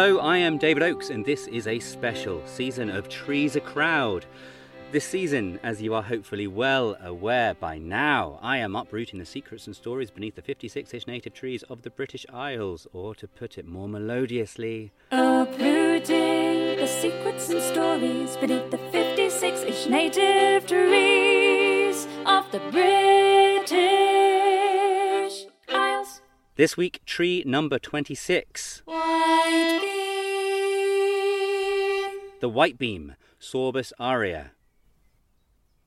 Hello, 0.00 0.18
I 0.18 0.38
am 0.38 0.56
David 0.56 0.82
Oakes, 0.82 1.10
and 1.10 1.26
this 1.26 1.46
is 1.48 1.66
a 1.66 1.78
special 1.78 2.40
season 2.46 2.88
of 2.88 3.10
Trees 3.10 3.54
a 3.54 3.60
Crowd. 3.60 4.24
This 4.92 5.04
season, 5.04 5.60
as 5.62 5.82
you 5.82 5.92
are 5.92 6.02
hopefully 6.02 6.46
well 6.46 6.96
aware 7.02 7.52
by 7.52 7.76
now, 7.76 8.38
I 8.40 8.56
am 8.56 8.76
uprooting 8.76 9.18
the 9.18 9.26
secrets 9.26 9.66
and 9.66 9.76
stories 9.76 10.10
beneath 10.10 10.36
the 10.36 10.42
56 10.42 10.94
ish 10.94 11.06
native 11.06 11.34
trees 11.34 11.64
of 11.64 11.82
the 11.82 11.90
British 11.90 12.24
Isles, 12.32 12.86
or 12.94 13.14
to 13.16 13.28
put 13.28 13.58
it 13.58 13.68
more 13.68 13.88
melodiously, 13.88 14.90
Uprooting 15.10 16.78
the 16.78 16.86
secrets 16.88 17.50
and 17.50 17.60
stories 17.60 18.38
beneath 18.38 18.70
the 18.70 18.78
56 18.78 19.60
ish 19.64 19.86
native 19.86 20.66
trees 20.66 22.08
of 22.24 22.50
the 22.52 22.60
British 22.70 23.76
Isles. 25.68 26.22
this 26.56 26.78
week, 26.78 27.04
tree 27.04 27.44
number 27.46 27.78
26, 27.78 28.82
the 32.40 32.48
white 32.48 32.78
beam, 32.78 33.14
Sorbus 33.38 33.92
aria. 33.98 34.52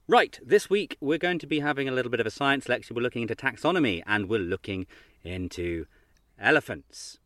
Right, 0.07 0.39
this 0.45 0.69
week 0.69 0.97
we're 0.99 1.17
going 1.17 1.39
to 1.39 1.47
be 1.47 1.61
having 1.61 1.87
a 1.87 1.91
little 1.91 2.11
bit 2.11 2.19
of 2.19 2.27
a 2.27 2.31
science 2.31 2.69
lecture. 2.69 2.93
We're 2.93 3.01
looking 3.01 3.23
into 3.23 3.35
taxonomy 3.35 4.03
and 4.05 4.29
we're 4.29 4.39
looking 4.39 4.85
into 5.23 5.87
elephants. 6.39 7.19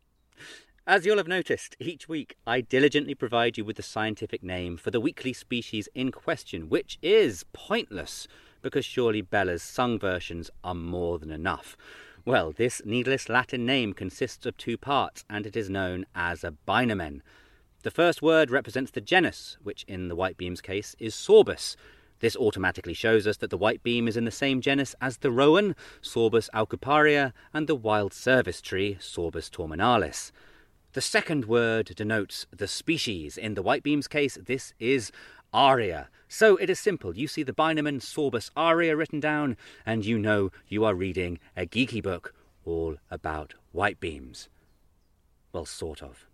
As 0.86 1.04
you'll 1.04 1.18
have 1.18 1.28
noticed, 1.28 1.76
each 1.78 2.08
week 2.08 2.36
I 2.46 2.62
diligently 2.62 3.14
provide 3.14 3.58
you 3.58 3.64
with 3.64 3.76
the 3.76 3.82
scientific 3.82 4.42
name 4.42 4.78
for 4.78 4.90
the 4.90 5.00
weekly 5.00 5.34
species 5.34 5.88
in 5.94 6.10
question, 6.10 6.70
which 6.70 6.98
is 7.02 7.44
pointless 7.52 8.26
because 8.62 8.86
surely 8.86 9.20
Bella's 9.20 9.62
sung 9.62 9.98
versions 9.98 10.50
are 10.64 10.74
more 10.74 11.18
than 11.18 11.30
enough. 11.30 11.76
Well, 12.24 12.52
this 12.52 12.80
needless 12.84 13.28
Latin 13.28 13.66
name 13.66 13.92
consists 13.92 14.46
of 14.46 14.56
two 14.56 14.78
parts 14.78 15.24
and 15.28 15.46
it 15.46 15.56
is 15.56 15.68
known 15.68 16.06
as 16.14 16.42
a 16.44 16.54
binomen. 16.66 17.20
The 17.82 17.90
first 17.92 18.22
word 18.22 18.50
represents 18.50 18.90
the 18.90 19.00
genus, 19.00 19.56
which 19.62 19.84
in 19.86 20.08
the 20.08 20.16
white 20.16 20.36
beam's 20.36 20.60
case 20.60 20.96
is 20.98 21.14
Sorbus. 21.14 21.76
This 22.18 22.36
automatically 22.36 22.92
shows 22.92 23.24
us 23.24 23.36
that 23.36 23.50
the 23.50 23.56
white 23.56 23.84
beam 23.84 24.08
is 24.08 24.16
in 24.16 24.24
the 24.24 24.32
same 24.32 24.60
genus 24.60 24.96
as 25.00 25.18
the 25.18 25.30
rowan, 25.30 25.76
Sorbus 26.02 26.50
aucuparia, 26.52 27.32
and 27.54 27.68
the 27.68 27.76
wild 27.76 28.12
service 28.12 28.60
tree, 28.60 28.96
Sorbus 29.00 29.48
torminalis. 29.48 30.32
The 30.94 31.00
second 31.00 31.44
word 31.44 31.92
denotes 31.94 32.46
the 32.50 32.66
species. 32.66 33.38
In 33.38 33.54
the 33.54 33.62
white 33.62 33.84
beam's 33.84 34.08
case, 34.08 34.36
this 34.44 34.74
is 34.80 35.12
aria. 35.52 36.08
So 36.26 36.56
it 36.56 36.68
is 36.68 36.80
simple. 36.80 37.16
You 37.16 37.28
see 37.28 37.44
the 37.44 37.52
binomen 37.52 38.00
Sorbus 38.00 38.50
aria 38.56 38.96
written 38.96 39.20
down, 39.20 39.56
and 39.86 40.04
you 40.04 40.18
know 40.18 40.50
you 40.66 40.84
are 40.84 40.96
reading 40.96 41.38
a 41.56 41.64
geeky 41.64 42.02
book 42.02 42.34
all 42.64 42.96
about 43.08 43.54
white 43.70 44.00
beams. 44.00 44.48
Well, 45.52 45.64
sort 45.64 46.02
of. 46.02 46.27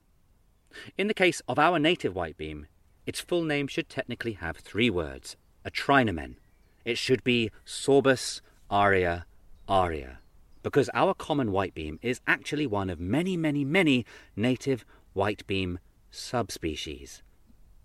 In 0.97 1.09
the 1.09 1.15
case 1.15 1.43
of 1.49 1.59
our 1.59 1.79
native 1.79 2.15
white 2.15 2.37
beam, 2.37 2.67
its 3.07 3.21
full 3.21 3.45
name 3.45 3.67
should 3.67 3.89
technically 3.89 4.33
have 4.33 4.57
three 4.57 4.91
words 4.91 5.37
a 5.65 5.71
trinomen. 5.71 6.37
It 6.85 6.99
should 6.99 7.25
be 7.25 7.51
Sorbus 7.65 8.41
aria 8.71 9.27
aria, 9.69 10.19
because 10.63 10.91
our 10.93 11.15
common 11.15 11.53
white 11.53 11.75
beam 11.75 11.99
is 12.03 12.21
actually 12.27 12.67
one 12.67 12.91
of 12.91 13.01
many, 13.01 13.37
many, 13.37 13.65
many 13.65 14.05
native 14.37 14.85
white 15.13 15.47
beam 15.47 15.79
subspecies. 16.11 17.23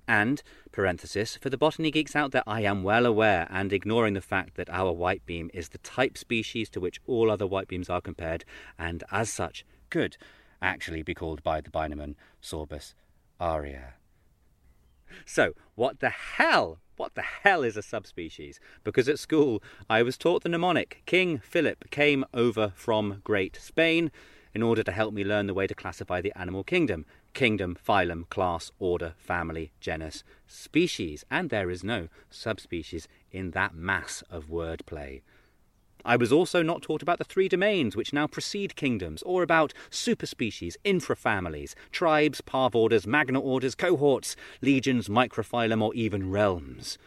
And, 0.07 0.41
parenthesis, 0.71 1.37
for 1.37 1.49
the 1.51 1.57
botany 1.57 1.91
geeks 1.91 2.15
out 2.15 2.31
there, 2.31 2.43
I 2.47 2.61
am 2.61 2.83
well 2.83 3.05
aware 3.05 3.47
and 3.51 3.71
ignoring 3.71 4.15
the 4.15 4.21
fact 4.21 4.55
that 4.55 4.69
our 4.71 4.91
white 4.91 5.23
beam 5.25 5.51
is 5.53 5.69
the 5.69 5.77
type 5.77 6.17
species 6.17 6.69
to 6.71 6.79
which 6.79 6.99
all 7.05 7.29
other 7.29 7.45
white 7.45 7.67
beams 7.67 7.89
are 7.89 8.01
compared, 8.01 8.43
and 8.77 9.03
as 9.11 9.29
such, 9.29 9.63
could 9.91 10.17
actually 10.61 11.03
be 11.03 11.13
called 11.13 11.43
by 11.43 11.61
the 11.61 11.69
binomen 11.69 12.15
Sorbus 12.41 12.93
aria. 13.39 13.93
So, 15.25 15.53
what 15.75 15.99
the 15.99 16.09
hell? 16.09 16.79
What 16.97 17.15
the 17.15 17.21
hell 17.21 17.63
is 17.63 17.77
a 17.77 17.81
subspecies? 17.81 18.59
Because 18.83 19.07
at 19.07 19.19
school 19.19 19.63
I 19.89 20.03
was 20.03 20.17
taught 20.17 20.43
the 20.43 20.49
mnemonic 20.49 21.01
King 21.05 21.39
Philip 21.39 21.89
came 21.89 22.25
over 22.33 22.73
from 22.75 23.21
Great 23.23 23.57
Spain 23.61 24.11
in 24.53 24.61
order 24.61 24.83
to 24.83 24.91
help 24.91 25.13
me 25.13 25.23
learn 25.23 25.47
the 25.47 25.53
way 25.53 25.67
to 25.67 25.75
classify 25.75 26.21
the 26.21 26.37
animal 26.37 26.63
kingdom 26.63 27.05
kingdom, 27.33 27.77
phylum, 27.87 28.27
class, 28.29 28.71
order, 28.79 29.13
family, 29.17 29.71
genus, 29.79 30.23
species, 30.47 31.23
and 31.29 31.49
there 31.49 31.69
is 31.69 31.83
no 31.83 32.07
subspecies 32.29 33.07
in 33.31 33.51
that 33.51 33.73
mass 33.73 34.23
of 34.29 34.49
wordplay. 34.49 35.21
I 36.05 36.15
was 36.15 36.31
also 36.31 36.61
not 36.61 36.81
taught 36.81 37.01
about 37.01 37.17
the 37.17 37.23
three 37.23 37.49
domains 37.49 37.95
which 37.95 38.13
now 38.13 38.27
precede 38.27 38.75
kingdoms, 38.75 39.21
or 39.23 39.43
about 39.43 39.73
superspecies, 39.89 40.75
infrafamilies, 40.85 41.75
tribes, 41.91 42.41
parvorders, 42.41 43.05
magna 43.05 43.39
orders, 43.39 43.75
cohorts, 43.75 44.35
legions, 44.61 45.09
microphylum, 45.09 45.81
or 45.81 45.93
even 45.93 46.31
realms. 46.31 46.97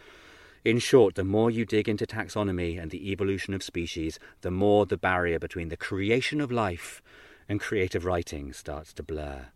In 0.65 0.79
short, 0.79 1.17
the 1.17 1.25
more 1.25 1.51
you 1.51 1.65
dig 1.65 1.89
into 1.89 2.07
taxonomy 2.07 2.81
and 2.81 2.91
the 2.91 3.11
evolution 3.11 3.53
of 3.53 3.63
species, 3.63 4.21
the 4.43 4.51
more 4.51 4.87
the 4.87 4.97
barrier 4.97 5.39
between 5.39 5.71
the 5.71 5.77
creation 5.77 6.41
of 6.41 6.53
life 6.53 7.03
and 7.49 7.61
creative 7.61 8.05
writing 8.05 8.53
starts 8.53 8.93
to 8.93 9.03
blur. 9.03 9.47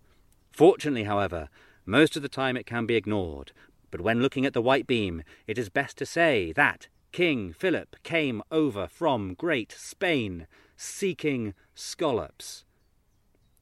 Fortunately, 0.50 1.04
however, 1.04 1.48
most 1.84 2.16
of 2.16 2.22
the 2.22 2.28
time 2.28 2.56
it 2.56 2.66
can 2.66 2.86
be 2.86 2.96
ignored, 2.96 3.52
but 3.92 4.00
when 4.00 4.20
looking 4.20 4.44
at 4.44 4.52
the 4.52 4.62
white 4.62 4.86
beam, 4.86 5.22
it 5.46 5.58
is 5.58 5.68
best 5.68 5.96
to 5.98 6.06
say 6.06 6.52
that 6.52 6.88
King 7.12 7.52
Philip 7.52 7.96
came 8.02 8.42
over 8.50 8.86
from 8.86 9.34
Great 9.34 9.72
Spain 9.72 10.46
seeking 10.76 11.54
scallops. 11.74 12.64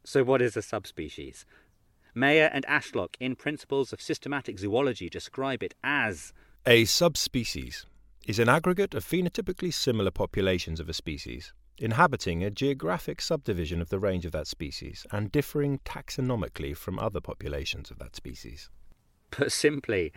So, 0.05 0.25
what 0.25 0.43
is 0.43 0.57
a 0.57 0.63
subspecies? 0.63 1.47
Mayr 2.15 2.49
and 2.53 2.65
Ashlock, 2.67 3.17
in 3.19 3.35
Principles 3.35 3.93
of 3.93 4.01
Systematic 4.01 4.59
Zoology, 4.59 5.09
describe 5.09 5.63
it 5.63 5.75
as 5.83 6.33
A 6.67 6.85
subspecies 6.85 7.87
is 8.27 8.39
an 8.39 8.49
aggregate 8.49 8.95
of 8.95 9.05
phenotypically 9.05 9.73
similar 9.73 10.11
populations 10.11 10.81
of 10.81 10.89
a 10.89 10.95
species, 10.95 11.53
inhabiting 11.79 12.43
a 12.43 12.51
geographic 12.51 13.21
subdivision 13.21 13.83
of 13.83 13.91
the 13.91 13.99
range 13.99 14.25
of 14.25 14.33
that 14.33 14.47
species 14.47 15.07
and 15.11 15.33
differing 15.33 15.79
taxonomically 15.81 16.77
from 16.77 16.99
other 16.99 17.21
populations 17.21 17.91
of 17.91 17.99
that 17.99 18.17
species. 18.17 18.71
Put 19.31 19.53
simply, 19.53 20.13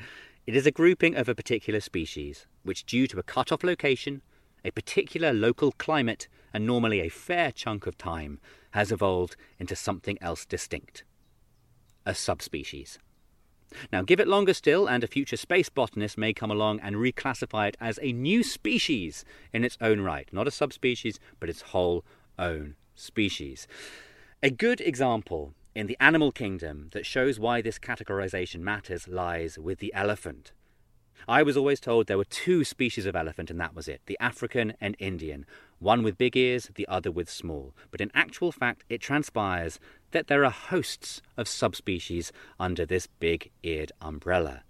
it 0.48 0.56
is 0.56 0.66
a 0.66 0.72
grouping 0.72 1.16
of 1.16 1.28
a 1.28 1.36
particular 1.36 1.82
species, 1.82 2.48
which, 2.64 2.86
due 2.86 3.06
to 3.08 3.20
a 3.20 3.24
cut 3.24 3.52
off 3.52 3.64
location, 3.64 4.22
a 4.64 4.72
particular 4.72 5.34
local 5.34 5.74
climate, 5.74 6.30
and 6.54 6.66
normally 6.66 7.02
a 7.02 7.10
fair 7.10 7.52
chunk 7.52 7.86
of 7.86 7.98
time, 7.98 8.40
has 8.72 8.92
evolved 8.92 9.36
into 9.60 9.76
something 9.76 10.18
else 10.22 10.46
distinct 10.46 11.04
a 12.06 12.16
subspecies. 12.16 12.98
Now, 13.92 14.02
give 14.02 14.22
it 14.22 14.30
longer 14.30 14.54
still, 14.54 14.88
and 14.88 15.04
a 15.04 15.08
future 15.08 15.36
space 15.36 15.68
botanist 15.68 16.18
may 16.18 16.32
come 16.32 16.50
along 16.50 16.80
and 16.80 16.96
reclassify 16.96 17.68
it 17.68 17.78
as 17.82 18.00
a 18.02 18.14
new 18.14 18.44
species 18.44 19.26
in 19.52 19.66
its 19.66 19.78
own 19.82 20.00
right. 20.00 20.30
Not 20.32 20.48
a 20.48 20.52
subspecies, 20.52 21.20
but 21.42 21.50
its 21.50 21.62
whole 21.62 22.06
own 22.40 22.76
species. 22.96 23.68
A 24.42 24.50
good 24.50 24.80
example 24.80 25.54
in 25.78 25.86
the 25.86 25.98
animal 26.00 26.32
kingdom 26.32 26.90
that 26.94 27.06
shows 27.06 27.40
why 27.40 27.62
this 27.62 27.78
categorization 27.78 28.62
matters 28.62 29.08
lies 29.08 29.60
with 29.60 29.78
the 29.78 29.94
elephant. 29.94 30.52
I 31.28 31.44
was 31.44 31.56
always 31.56 31.80
told 31.80 32.08
there 32.08 32.18
were 32.18 32.26
two 32.26 32.64
species 32.64 33.06
of 33.06 33.16
elephant, 33.16 33.52
and 33.52 33.60
that 33.60 33.76
was 33.76 33.88
it 33.88 34.02
the 34.08 34.18
African 34.20 34.74
and 34.82 34.96
Indian, 34.98 35.46
one 35.78 36.02
with 36.02 36.18
big 36.18 36.36
ears, 36.36 36.72
the 36.74 36.88
other 36.88 37.12
with 37.12 37.30
small. 37.30 37.76
But 37.92 38.02
in 38.02 38.10
actual 38.16 38.52
fact, 38.52 38.86
it 38.90 39.02
transpires 39.02 39.80
that 40.10 40.26
there 40.26 40.44
are 40.44 40.50
hosts 40.50 41.22
of 41.38 41.48
subspecies 41.48 42.32
under 42.60 42.84
this 42.84 43.06
big 43.06 43.52
eared 43.62 43.92
umbrella. 44.02 44.64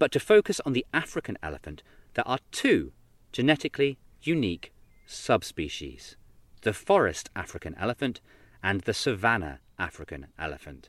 But 0.00 0.10
to 0.10 0.18
focus 0.18 0.60
on 0.66 0.72
the 0.72 0.86
African 0.92 1.38
elephant, 1.44 1.84
there 2.14 2.26
are 2.26 2.40
two 2.50 2.90
genetically 3.30 3.98
unique 4.20 4.72
subspecies 5.06 6.16
the 6.62 6.72
forest 6.72 7.30
African 7.36 7.76
elephant 7.76 8.20
and 8.64 8.80
the 8.80 8.92
savanna 8.92 9.60
African 9.78 10.26
elephant. 10.38 10.88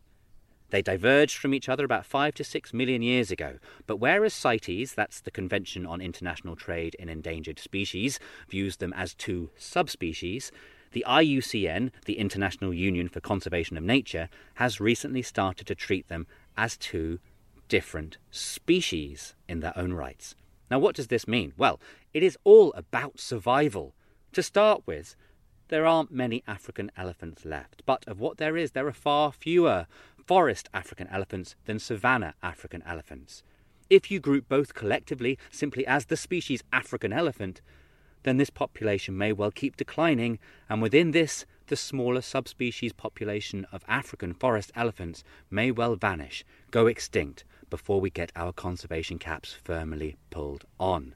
They 0.69 0.81
diverged 0.81 1.38
from 1.38 1.53
each 1.53 1.68
other 1.68 1.83
about 1.83 2.06
five 2.06 2.36
to 2.36 2.44
six 2.44 2.74
million 2.74 3.01
years 3.01 3.31
ago, 3.31 3.57
but 3.88 3.97
whereas 3.97 4.33
CITES, 4.33 4.94
that's 4.94 5.19
the 5.21 5.31
Convention 5.31 5.86
on 5.86 6.00
International 6.00 6.56
Trade 6.56 6.95
in 7.00 7.09
Endangered 7.09 7.59
Species, 7.59 8.19
views 8.47 8.77
them 8.77 8.94
as 8.94 9.15
two 9.15 9.50
subspecies, 9.57 10.51
the 10.91 11.06
IUCN, 11.07 11.91
the 12.06 12.18
International 12.18 12.74
Union 12.74 13.09
for 13.09 13.19
Conservation 13.19 13.77
of 13.77 13.83
Nature, 13.83 14.30
has 14.56 14.80
recently 14.80 15.21
started 15.21 15.68
to 15.68 15.75
treat 15.75 16.07
them 16.07 16.27
as 16.57 16.77
two 16.77 17.19
different 17.68 18.18
species 18.31 19.35
in 19.47 19.59
their 19.59 19.77
own 19.77 19.94
rights. 19.94 20.35
Now, 20.69 20.80
what 20.80 20.95
does 20.95 21.07
this 21.07 21.27
mean? 21.27 21.53
Well, 21.57 21.80
it 22.13 22.24
is 22.24 22.38
all 22.44 22.74
about 22.74 23.19
survival. 23.19 23.94
To 24.33 24.44
start 24.44 24.83
with, 24.85 25.15
there 25.69 25.86
aren't 25.86 26.12
many 26.12 26.44
African 26.48 26.92
elephants 26.98 27.45
left, 27.45 27.83
but 27.86 28.04
of 28.07 28.19
what 28.19 28.38
there 28.38 28.57
is, 28.57 28.71
there 28.71 28.88
are 28.88 28.94
far 28.94 29.31
fewer 29.31 29.88
forest 30.25 30.69
African 30.74 31.07
elephants 31.07 31.56
than 31.66 31.80
savanna 31.80 32.33
African 32.44 32.83
elephants. 32.83 33.42
If 33.89 34.12
you 34.12 34.19
group 34.19 34.48
both 34.48 34.75
collectively 34.75 35.39
simply 35.50 35.88
as 35.88 36.06
the 36.06 36.18
species 36.18 36.63
African 36.71 37.13
elephant, 37.13 37.62
then 38.24 38.38
this 38.38 38.50
population 38.50 39.18
may 39.18 39.31
well 39.31 39.51
keep 39.51 39.77
declining, 39.77 40.39
and 40.69 40.81
within 40.81 41.12
this, 41.12 41.45
the 41.68 41.75
smaller 41.75 42.21
subspecies 42.21 42.94
population 42.94 43.66
of 43.71 43.83
African 43.88 44.33
forest 44.33 44.71
elephants 44.75 45.24
may 45.50 45.71
well 45.71 45.95
vanish, 45.95 46.44
go 46.71 46.88
extinct, 46.88 47.44
before 47.69 48.01
we 48.01 48.10
get 48.10 48.31
our 48.36 48.51
conservation 48.51 49.19
caps 49.19 49.54
firmly 49.63 50.18
pulled 50.31 50.66
on. 50.80 51.13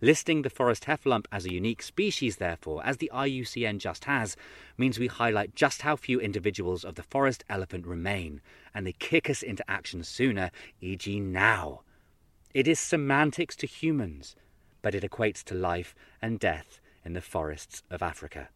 Listing 0.00 0.42
the 0.42 0.50
forest 0.50 0.84
heffalump 0.84 1.26
as 1.32 1.44
a 1.44 1.52
unique 1.52 1.82
species, 1.82 2.36
therefore, 2.36 2.84
as 2.84 2.98
the 2.98 3.10
IUCN 3.12 3.78
just 3.78 4.04
has, 4.04 4.36
means 4.76 4.98
we 4.98 5.06
highlight 5.06 5.54
just 5.54 5.82
how 5.82 5.96
few 5.96 6.20
individuals 6.20 6.84
of 6.84 6.94
the 6.94 7.02
forest 7.02 7.44
elephant 7.48 7.86
remain, 7.86 8.40
and 8.74 8.86
they 8.86 8.92
kick 8.92 9.28
us 9.28 9.42
into 9.42 9.68
action 9.70 10.02
sooner, 10.02 10.50
e.g., 10.80 11.20
now. 11.20 11.82
It 12.54 12.66
is 12.66 12.80
semantics 12.80 13.56
to 13.56 13.66
humans, 13.66 14.34
but 14.82 14.94
it 14.94 15.04
equates 15.04 15.42
to 15.44 15.54
life 15.54 15.94
and 16.22 16.38
death 16.38 16.80
in 17.04 17.12
the 17.12 17.20
forests 17.20 17.82
of 17.90 18.02
Africa. 18.02 18.48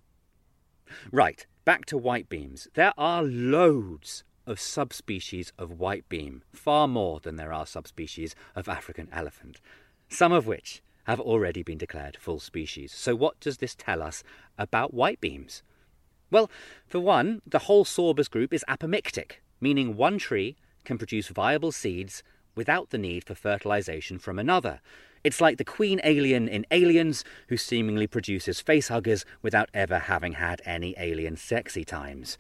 Right, 1.10 1.46
back 1.64 1.86
to 1.86 1.98
whitebeams. 1.98 2.69
There 2.74 2.92
are 2.98 3.22
loads 3.22 4.24
of 4.46 4.60
subspecies 4.60 5.52
of 5.58 5.78
whitebeam, 5.78 6.42
far 6.52 6.88
more 6.88 7.20
than 7.20 7.36
there 7.36 7.52
are 7.52 7.66
subspecies 7.66 8.34
of 8.54 8.69
African 8.69 9.08
elephant, 9.12 9.60
some 10.08 10.32
of 10.32 10.46
which 10.46 10.82
have 11.04 11.20
already 11.20 11.62
been 11.62 11.78
declared 11.78 12.16
full 12.16 12.40
species. 12.40 12.93
So, 12.93 13.14
what 13.14 13.40
does 13.40 13.58
this 13.58 13.75
tell 13.75 14.02
us 14.02 14.22
about 14.58 14.94
whitebeams? 14.94 15.62
Well, 16.31 16.50
for 16.87 17.00
one, 17.00 17.43
the 17.46 17.60
whole 17.60 17.84
sorbus 17.84 18.31
group 18.31 18.54
is 18.54 18.64
apomictic, 18.69 19.32
meaning 19.60 19.96
one 19.96 20.19
tree 20.19 20.56
can 20.84 20.99
produce 20.99 21.28
viable 21.28 21.72
seeds 21.72 22.22
without 22.54 22.90
the 22.90 22.99
need 22.99 23.25
for 23.25 23.34
fertilization 23.34 24.19
from 24.19 24.38
another. 24.38 24.81
It's 25.25 25.40
like 25.40 25.58
the 25.58 25.64
queen 25.64 26.00
alien 26.02 26.49
in 26.49 26.66
Aliens, 26.70 27.25
who 27.48 27.56
seemingly 27.56 28.06
produces 28.06 28.62
facehuggers 28.62 29.25
without 29.40 29.70
ever 29.72 30.00
having 30.00 30.32
had 30.34 30.60
any 30.64 30.94
alien 30.98 31.37
sexy 31.37 31.84
times. 31.84 32.37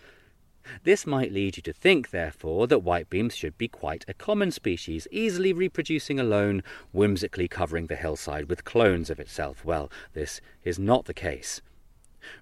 This 0.84 1.06
might 1.06 1.32
lead 1.32 1.56
you 1.56 1.62
to 1.62 1.72
think, 1.72 2.10
therefore, 2.10 2.66
that 2.66 2.84
whitebeams 2.84 3.34
should 3.34 3.56
be 3.58 3.68
quite 3.68 4.04
a 4.08 4.14
common 4.14 4.50
species, 4.50 5.08
easily 5.10 5.52
reproducing 5.52 6.18
alone, 6.18 6.62
whimsically 6.92 7.48
covering 7.48 7.86
the 7.86 7.96
hillside 7.96 8.48
with 8.48 8.64
clones 8.64 9.10
of 9.10 9.20
itself. 9.20 9.64
Well, 9.64 9.90
this 10.12 10.40
is 10.64 10.78
not 10.78 11.06
the 11.06 11.14
case. 11.14 11.60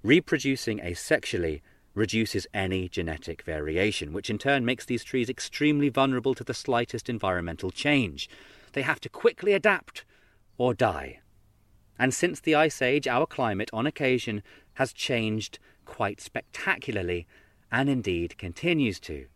Reproducing 0.02 0.78
asexually 0.80 1.62
reduces 1.94 2.46
any 2.54 2.88
genetic 2.88 3.42
variation, 3.42 4.12
which 4.12 4.30
in 4.30 4.38
turn 4.38 4.64
makes 4.64 4.84
these 4.84 5.04
trees 5.04 5.28
extremely 5.28 5.88
vulnerable 5.88 6.34
to 6.34 6.44
the 6.44 6.54
slightest 6.54 7.08
environmental 7.08 7.70
change. 7.70 8.28
They 8.72 8.82
have 8.82 9.00
to 9.00 9.08
quickly 9.08 9.52
adapt 9.52 10.04
or 10.56 10.74
die. 10.74 11.20
And 11.98 12.14
since 12.14 12.40
the 12.40 12.54
Ice 12.54 12.80
Age, 12.80 13.08
our 13.08 13.26
climate, 13.26 13.70
on 13.72 13.86
occasion, 13.86 14.42
has 14.74 14.92
changed 14.92 15.58
quite 15.84 16.20
spectacularly, 16.20 17.26
and 17.70 17.88
indeed 17.88 18.36
continues 18.38 19.00
to. 19.00 19.26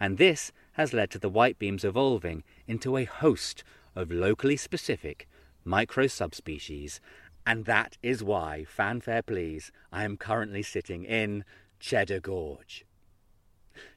And 0.00 0.18
this 0.18 0.52
has 0.72 0.92
led 0.92 1.10
to 1.10 1.18
the 1.18 1.30
whitebeams 1.30 1.84
evolving 1.84 2.44
into 2.66 2.96
a 2.96 3.04
host 3.04 3.62
of 3.94 4.10
locally 4.10 4.56
specific 4.56 5.28
micro 5.64 6.06
subspecies, 6.06 7.00
and 7.46 7.64
that 7.66 7.98
is 8.02 8.22
why, 8.22 8.64
fanfare 8.64 9.22
please, 9.22 9.70
I 9.92 10.04
am 10.04 10.16
currently 10.16 10.62
sitting 10.62 11.04
in 11.04 11.44
Cheddar 11.78 12.20
Gorge. 12.20 12.84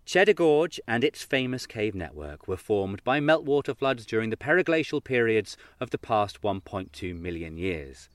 Cheddar 0.06 0.34
Gorge 0.34 0.80
and 0.88 1.04
its 1.04 1.24
famous 1.24 1.66
cave 1.66 1.96
network 1.96 2.48
were 2.48 2.58
formed 2.58 3.04
by 3.04 3.20
meltwater 3.20 3.76
floods 3.76 4.06
during 4.06 4.30
the 4.30 4.38
periglacial 4.38 5.04
periods 5.04 5.58
of 5.80 5.90
the 5.90 5.98
past 5.98 6.42
1.2 6.42 7.20
million 7.20 7.58
years. 7.58 8.10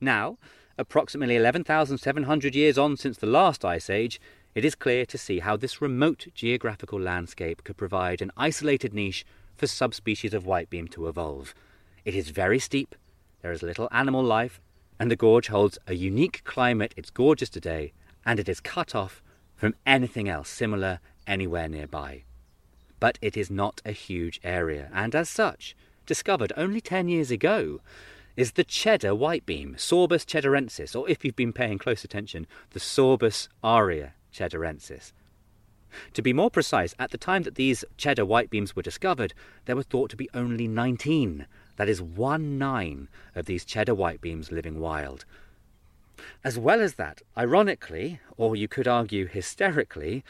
Now, 0.00 0.38
approximately 0.76 1.36
11,700 1.36 2.54
years 2.54 2.78
on 2.78 2.96
since 2.96 3.18
the 3.18 3.26
last 3.26 3.64
ice 3.64 3.90
age, 3.90 4.20
it 4.54 4.64
is 4.64 4.74
clear 4.74 5.04
to 5.06 5.18
see 5.18 5.40
how 5.40 5.56
this 5.56 5.80
remote 5.80 6.26
geographical 6.34 7.00
landscape 7.00 7.62
could 7.64 7.76
provide 7.76 8.20
an 8.20 8.32
isolated 8.36 8.94
niche 8.94 9.24
for 9.54 9.66
subspecies 9.66 10.34
of 10.34 10.44
whitebeam 10.44 10.90
to 10.90 11.08
evolve. 11.08 11.54
It 12.04 12.14
is 12.14 12.30
very 12.30 12.58
steep, 12.58 12.94
there 13.42 13.52
is 13.52 13.62
little 13.62 13.88
animal 13.92 14.22
life, 14.22 14.60
and 14.98 15.10
the 15.10 15.16
gorge 15.16 15.48
holds 15.48 15.78
a 15.86 15.94
unique 15.94 16.42
climate. 16.44 16.94
It's 16.96 17.10
gorgeous 17.10 17.50
today, 17.50 17.92
and 18.24 18.40
it 18.40 18.48
is 18.48 18.60
cut 18.60 18.94
off 18.94 19.22
from 19.54 19.74
anything 19.86 20.28
else 20.28 20.48
similar 20.48 21.00
anywhere 21.26 21.68
nearby. 21.68 22.24
But 23.00 23.18
it 23.22 23.36
is 23.36 23.50
not 23.50 23.80
a 23.84 23.92
huge 23.92 24.40
area, 24.42 24.90
and 24.92 25.14
as 25.14 25.28
such, 25.28 25.76
discovered 26.06 26.52
only 26.56 26.80
10 26.80 27.08
years 27.08 27.30
ago, 27.30 27.80
is 28.36 28.52
the 28.52 28.64
cheddar 28.64 29.10
whitebeam, 29.10 29.76
Sorbus 29.76 30.24
cheddarensis, 30.24 30.96
or 30.96 31.08
if 31.08 31.24
you've 31.24 31.36
been 31.36 31.52
paying 31.52 31.78
close 31.78 32.04
attention, 32.04 32.46
the 32.70 32.80
Sorbus 32.80 33.48
aria 33.62 34.14
cheddarensis. 34.32 35.12
To 36.12 36.22
be 36.22 36.32
more 36.32 36.50
precise, 36.50 36.94
at 36.98 37.10
the 37.12 37.18
time 37.18 37.44
that 37.44 37.54
these 37.54 37.84
cheddar 37.96 38.26
whitebeams 38.26 38.76
were 38.76 38.82
discovered, 38.82 39.32
there 39.64 39.76
were 39.76 39.82
thought 39.82 40.10
to 40.10 40.16
be 40.16 40.28
only 40.34 40.68
19, 40.68 41.46
that 41.76 41.88
is, 41.88 42.02
one 42.02 42.58
nine, 42.58 43.08
of 43.34 43.46
these 43.46 43.64
cheddar 43.64 43.94
whitebeams 43.94 44.50
living 44.50 44.80
wild. 44.80 45.24
As 46.44 46.58
well 46.58 46.80
as 46.80 46.94
that, 46.94 47.22
ironically, 47.36 48.20
or 48.36 48.56
you 48.56 48.68
could 48.68 48.88
argue 48.88 49.26
hysterically, 49.26 50.24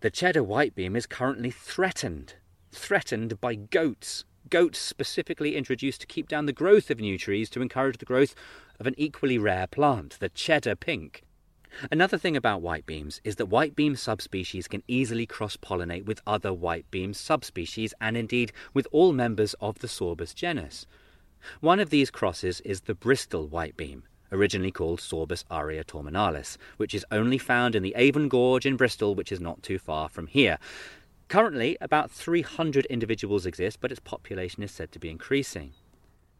the 0.00 0.10
cheddar 0.10 0.42
whitebeam 0.42 0.96
is 0.96 1.06
currently 1.06 1.50
threatened. 1.50 2.34
Threatened 2.72 3.40
by 3.40 3.54
goats. 3.54 4.24
Goats 4.50 4.78
specifically 4.78 5.56
introduced 5.56 6.00
to 6.02 6.06
keep 6.06 6.28
down 6.28 6.46
the 6.46 6.52
growth 6.52 6.90
of 6.90 7.00
new 7.00 7.18
trees 7.18 7.48
to 7.50 7.62
encourage 7.62 7.98
the 7.98 8.04
growth 8.04 8.34
of 8.78 8.86
an 8.86 8.94
equally 8.96 9.38
rare 9.38 9.66
plant, 9.66 10.18
the 10.20 10.28
cheddar 10.28 10.76
pink. 10.76 11.22
Another 11.90 12.18
thing 12.18 12.36
about 12.36 12.62
whitebeams 12.62 13.20
is 13.24 13.36
that 13.36 13.50
whitebeam 13.50 13.98
subspecies 13.98 14.68
can 14.68 14.82
easily 14.86 15.26
cross 15.26 15.56
pollinate 15.56 16.04
with 16.04 16.20
other 16.26 16.50
whitebeam 16.50 17.14
subspecies 17.14 17.94
and 18.00 18.16
indeed 18.16 18.52
with 18.72 18.86
all 18.92 19.12
members 19.12 19.54
of 19.54 19.78
the 19.80 19.88
Sorbus 19.88 20.34
genus. 20.34 20.86
One 21.60 21.80
of 21.80 21.90
these 21.90 22.10
crosses 22.10 22.60
is 22.60 22.82
the 22.82 22.94
Bristol 22.94 23.48
whitebeam, 23.48 24.02
originally 24.32 24.70
called 24.70 25.00
Sorbus 25.00 25.44
aria 25.50 25.84
torminalis, 25.84 26.56
which 26.76 26.94
is 26.94 27.04
only 27.10 27.38
found 27.38 27.74
in 27.74 27.82
the 27.82 27.94
Avon 27.96 28.28
Gorge 28.28 28.66
in 28.66 28.76
Bristol, 28.76 29.14
which 29.14 29.32
is 29.32 29.40
not 29.40 29.62
too 29.62 29.78
far 29.78 30.08
from 30.08 30.26
here. 30.26 30.58
Currently, 31.28 31.76
about 31.80 32.10
300 32.10 32.86
individuals 32.86 33.46
exist, 33.46 33.80
but 33.80 33.90
its 33.90 34.00
population 34.00 34.62
is 34.62 34.70
said 34.70 34.92
to 34.92 34.98
be 34.98 35.10
increasing. 35.10 35.72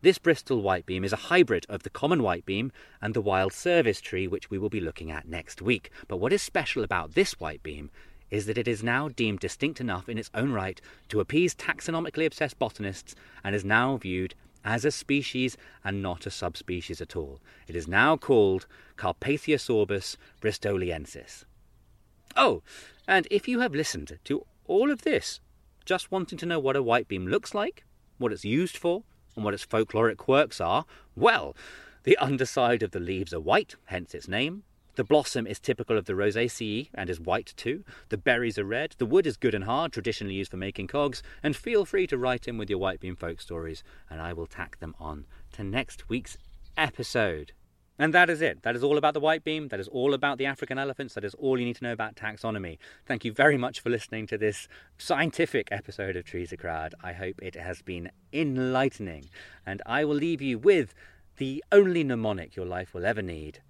This 0.04 0.18
Bristol 0.18 0.62
whitebeam 0.62 1.02
is 1.02 1.14
a 1.14 1.32
hybrid 1.32 1.64
of 1.70 1.82
the 1.82 1.88
common 1.88 2.20
whitebeam 2.20 2.72
and 3.00 3.14
the 3.14 3.22
wild 3.22 3.54
service 3.54 4.02
tree, 4.02 4.28
which 4.28 4.50
we 4.50 4.58
will 4.58 4.68
be 4.68 4.78
looking 4.78 5.10
at 5.10 5.26
next 5.26 5.62
week. 5.62 5.90
But 6.08 6.18
what 6.18 6.30
is 6.30 6.42
special 6.42 6.84
about 6.84 7.14
this 7.14 7.36
whitebeam 7.36 7.88
is 8.30 8.44
that 8.44 8.58
it 8.58 8.68
is 8.68 8.82
now 8.82 9.08
deemed 9.08 9.40
distinct 9.40 9.80
enough 9.80 10.10
in 10.10 10.18
its 10.18 10.28
own 10.34 10.52
right 10.52 10.78
to 11.08 11.20
appease 11.20 11.54
taxonomically 11.54 12.26
obsessed 12.26 12.58
botanists 12.58 13.14
and 13.42 13.54
is 13.54 13.64
now 13.64 13.96
viewed 13.96 14.34
as 14.62 14.84
a 14.84 14.90
species 14.90 15.56
and 15.82 16.02
not 16.02 16.26
a 16.26 16.30
subspecies 16.30 17.00
at 17.00 17.16
all. 17.16 17.40
It 17.66 17.74
is 17.74 17.88
now 17.88 18.18
called 18.18 18.66
Karpatiosorbus 18.98 20.18
bristoliensis. 20.42 21.44
Oh, 22.36 22.62
and 23.08 23.26
if 23.30 23.48
you 23.48 23.60
have 23.60 23.74
listened 23.74 24.18
to 24.24 24.44
all 24.66 24.90
of 24.90 25.00
this, 25.00 25.40
just 25.86 26.12
wanting 26.12 26.36
to 26.36 26.46
know 26.46 26.58
what 26.58 26.76
a 26.76 26.82
whitebeam 26.82 27.26
looks 27.26 27.54
like, 27.54 27.84
what 28.18 28.32
it's 28.32 28.44
used 28.44 28.76
for, 28.76 29.02
and 29.36 29.44
what 29.44 29.54
its 29.54 29.66
folkloric 29.66 30.16
quirks 30.16 30.60
are, 30.60 30.84
well, 31.16 31.56
the 32.04 32.16
underside 32.18 32.82
of 32.82 32.90
the 32.90 33.00
leaves 33.00 33.32
are 33.32 33.40
white, 33.40 33.76
hence 33.86 34.14
its 34.14 34.28
name. 34.28 34.62
The 34.96 35.04
blossom 35.04 35.46
is 35.46 35.58
typical 35.58 35.98
of 35.98 36.04
the 36.04 36.14
Rosaceae 36.14 36.90
and 36.94 37.10
is 37.10 37.18
white 37.18 37.52
too. 37.56 37.82
The 38.10 38.16
berries 38.16 38.58
are 38.58 38.64
red. 38.64 38.94
The 38.98 39.06
wood 39.06 39.26
is 39.26 39.36
good 39.36 39.54
and 39.54 39.64
hard, 39.64 39.92
traditionally 39.92 40.34
used 40.34 40.52
for 40.52 40.56
making 40.56 40.86
cogs. 40.86 41.22
And 41.42 41.56
feel 41.56 41.84
free 41.84 42.06
to 42.06 42.18
write 42.18 42.46
in 42.46 42.58
with 42.58 42.70
your 42.70 42.78
whitebeam 42.78 43.18
folk 43.18 43.40
stories, 43.40 43.82
and 44.08 44.20
I 44.20 44.32
will 44.32 44.46
tack 44.46 44.78
them 44.78 44.94
on 45.00 45.26
to 45.54 45.64
next 45.64 46.08
week's 46.08 46.38
episode. 46.76 47.52
And 47.98 48.12
that 48.12 48.28
is 48.28 48.42
it. 48.42 48.62
That 48.62 48.74
is 48.74 48.82
all 48.82 48.98
about 48.98 49.14
the 49.14 49.20
white 49.20 49.44
beam. 49.44 49.68
That 49.68 49.78
is 49.78 49.88
all 49.88 50.14
about 50.14 50.38
the 50.38 50.46
African 50.46 50.78
elephants. 50.78 51.14
That 51.14 51.24
is 51.24 51.34
all 51.34 51.58
you 51.58 51.64
need 51.64 51.76
to 51.76 51.84
know 51.84 51.92
about 51.92 52.16
taxonomy. 52.16 52.78
Thank 53.06 53.24
you 53.24 53.32
very 53.32 53.56
much 53.56 53.80
for 53.80 53.90
listening 53.90 54.26
to 54.28 54.38
this 54.38 54.66
scientific 54.98 55.68
episode 55.70 56.16
of 56.16 56.24
Trees 56.24 56.52
Crowd. 56.58 56.94
I 57.02 57.12
hope 57.12 57.40
it 57.40 57.54
has 57.54 57.82
been 57.82 58.10
enlightening. 58.32 59.30
And 59.64 59.80
I 59.86 60.04
will 60.04 60.16
leave 60.16 60.42
you 60.42 60.58
with 60.58 60.92
the 61.36 61.62
only 61.70 62.02
mnemonic 62.02 62.56
your 62.56 62.66
life 62.66 62.94
will 62.94 63.06
ever 63.06 63.22
need. 63.22 63.60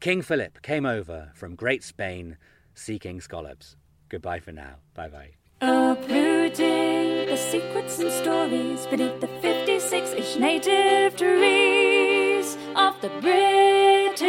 King 0.00 0.20
Philip 0.20 0.60
came 0.62 0.84
over 0.84 1.30
from 1.34 1.54
Great 1.54 1.82
Spain 1.82 2.36
seeking 2.74 3.20
scallops. 3.20 3.76
Goodbye 4.08 4.40
for 4.40 4.52
now. 4.52 4.76
Bye 4.94 5.08
bye. 5.08 5.30
Uprooting 5.62 7.26
the 7.26 7.36
secrets 7.36 8.00
and 8.00 8.10
stories 8.10 8.86
beneath 8.86 9.20
the 9.20 9.28
56 9.28 10.12
inch 10.12 10.36
native 10.38 11.16
trees 11.16 11.81
of 12.76 13.00
the 13.00 13.08
British 13.20 14.22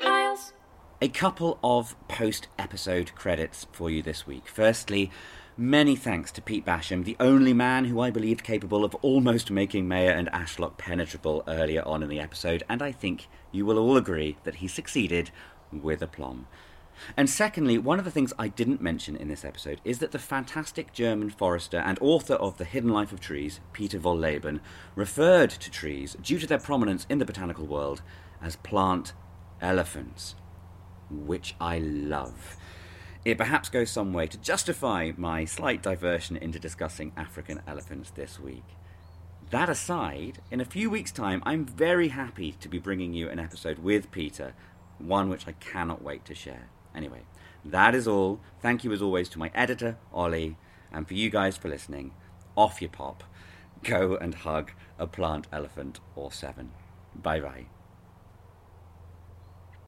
Isles. 0.00 0.52
A 1.00 1.08
couple 1.08 1.58
of 1.64 1.96
post 2.08 2.48
episode 2.58 3.14
credits 3.14 3.66
for 3.72 3.90
you 3.90 4.02
this 4.02 4.26
week. 4.26 4.46
Firstly, 4.46 5.10
many 5.56 5.96
thanks 5.96 6.30
to 6.32 6.42
Pete 6.42 6.64
Basham, 6.64 7.04
the 7.04 7.16
only 7.18 7.52
man 7.52 7.86
who 7.86 8.00
I 8.00 8.10
believed 8.10 8.44
capable 8.44 8.84
of 8.84 8.94
almost 8.96 9.50
making 9.50 9.88
Mayr 9.88 10.12
and 10.16 10.28
Ashlock 10.28 10.78
penetrable 10.78 11.42
earlier 11.48 11.82
on 11.86 12.02
in 12.02 12.08
the 12.08 12.20
episode, 12.20 12.62
and 12.68 12.82
I 12.82 12.92
think 12.92 13.26
you 13.50 13.66
will 13.66 13.78
all 13.78 13.96
agree 13.96 14.36
that 14.44 14.56
he 14.56 14.68
succeeded 14.68 15.30
with 15.72 16.02
aplomb. 16.02 16.46
And 17.16 17.28
secondly, 17.28 17.78
one 17.78 17.98
of 17.98 18.04
the 18.04 18.10
things 18.10 18.32
I 18.38 18.48
didn't 18.48 18.80
mention 18.80 19.16
in 19.16 19.28
this 19.28 19.44
episode 19.44 19.80
is 19.84 19.98
that 19.98 20.12
the 20.12 20.18
fantastic 20.18 20.92
German 20.92 21.30
forester 21.30 21.78
and 21.78 21.98
author 22.00 22.34
of 22.34 22.58
The 22.58 22.64
Hidden 22.64 22.90
Life 22.90 23.12
of 23.12 23.20
Trees, 23.20 23.60
Peter 23.72 23.98
Wohlleben, 23.98 24.60
referred 24.94 25.50
to 25.50 25.70
trees, 25.70 26.16
due 26.22 26.38
to 26.38 26.46
their 26.46 26.58
prominence 26.58 27.06
in 27.08 27.18
the 27.18 27.24
botanical 27.24 27.66
world, 27.66 28.02
as 28.42 28.56
plant 28.56 29.12
elephants, 29.60 30.34
which 31.10 31.54
I 31.60 31.78
love. 31.78 32.56
It 33.24 33.38
perhaps 33.38 33.70
goes 33.70 33.90
some 33.90 34.12
way 34.12 34.26
to 34.26 34.38
justify 34.38 35.12
my 35.16 35.46
slight 35.46 35.82
diversion 35.82 36.36
into 36.36 36.58
discussing 36.58 37.12
African 37.16 37.62
elephants 37.66 38.10
this 38.10 38.38
week. 38.38 38.64
That 39.50 39.70
aside, 39.70 40.40
in 40.50 40.60
a 40.60 40.66
few 40.66 40.90
weeks' 40.90 41.12
time, 41.12 41.42
I'm 41.46 41.64
very 41.64 42.08
happy 42.08 42.52
to 42.52 42.68
be 42.68 42.78
bringing 42.78 43.14
you 43.14 43.28
an 43.30 43.38
episode 43.38 43.78
with 43.78 44.10
Peter, 44.10 44.54
one 44.98 45.28
which 45.28 45.48
I 45.48 45.52
cannot 45.52 46.02
wait 46.02 46.24
to 46.26 46.34
share. 46.34 46.68
Anyway, 46.94 47.22
that 47.64 47.94
is 47.94 48.06
all. 48.06 48.40
Thank 48.60 48.84
you 48.84 48.92
as 48.92 49.02
always 49.02 49.28
to 49.30 49.38
my 49.38 49.50
editor, 49.54 49.96
Ollie, 50.12 50.56
and 50.92 51.06
for 51.06 51.14
you 51.14 51.30
guys 51.30 51.56
for 51.56 51.68
listening. 51.68 52.12
Off 52.56 52.80
your 52.80 52.90
pop. 52.90 53.24
Go 53.82 54.16
and 54.16 54.34
hug 54.34 54.72
a 54.98 55.06
plant 55.06 55.46
elephant 55.52 56.00
or 56.14 56.32
seven. 56.32 56.72
Bye 57.14 57.40
bye. 57.40 57.66